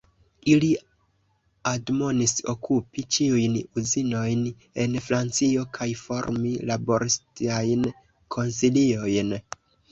[0.51, 0.69] Ili
[1.71, 4.41] admonis okupi ĉiujn uzinojn
[4.85, 7.89] en Francio kaj formi laboristajn
[8.39, 9.35] konsiliojn.